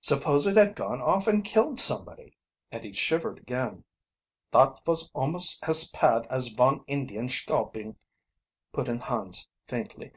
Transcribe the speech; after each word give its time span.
Supposing 0.00 0.56
it 0.56 0.56
had 0.56 0.74
gone 0.74 1.00
off 1.00 1.28
and 1.28 1.44
killed 1.44 1.78
somebody?" 1.78 2.36
And 2.72 2.82
he 2.84 2.92
shivered 2.92 3.38
again. 3.38 3.84
"Dot 4.50 4.84
vos 4.84 5.08
almost 5.14 5.62
as 5.68 5.88
pad 5.90 6.26
as 6.28 6.48
von 6.48 6.82
Indian's 6.88 7.30
schalping," 7.30 7.94
put 8.72 8.88
in 8.88 8.98
Hans 8.98 9.46
faintly. 9.68 10.10